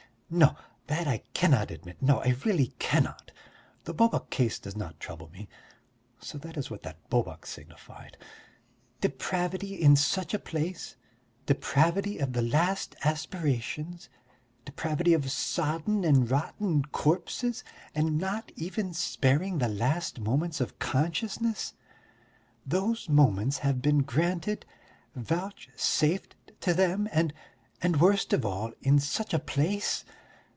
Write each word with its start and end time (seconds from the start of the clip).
No, 0.33 0.55
that 0.87 1.09
I 1.09 1.23
cannot 1.33 1.71
admit; 1.71 2.01
no, 2.01 2.21
I 2.23 2.37
really 2.45 2.67
cannot! 2.79 3.33
The 3.83 3.93
bobok 3.93 4.29
case 4.29 4.59
does 4.59 4.77
not 4.77 4.97
trouble 4.97 5.29
me 5.29 5.49
(so 6.21 6.37
that 6.37 6.55
is 6.55 6.71
what 6.71 6.83
that 6.83 7.09
bobok 7.09 7.45
signified!) 7.45 8.15
Depravity 9.01 9.75
in 9.75 9.97
such 9.97 10.33
a 10.33 10.39
place, 10.39 10.95
depravity 11.45 12.17
of 12.17 12.31
the 12.31 12.41
last 12.41 12.95
aspirations, 13.03 14.07
depravity 14.63 15.11
of 15.13 15.29
sodden 15.29 16.05
and 16.05 16.31
rotten 16.31 16.85
corpses 16.85 17.65
and 17.93 18.17
not 18.17 18.53
even 18.55 18.93
sparing 18.93 19.57
the 19.57 19.67
last 19.67 20.21
moments 20.21 20.61
of 20.61 20.79
consciousness! 20.79 21.73
Those 22.65 23.09
moments 23.09 23.57
have 23.57 23.81
been 23.81 24.01
granted, 24.03 24.65
vouchsafed 25.13 26.35
to 26.61 26.73
them, 26.73 27.09
and... 27.11 27.33
and, 27.81 27.99
worst 27.99 28.31
of 28.31 28.45
all, 28.45 28.71
in 28.81 28.97
such 28.97 29.33
a 29.33 29.37
place! 29.39 30.05